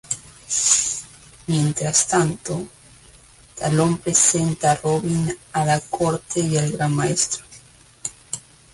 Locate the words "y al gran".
6.39-6.91